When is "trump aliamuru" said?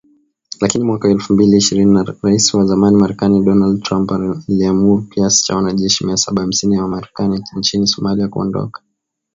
3.83-5.01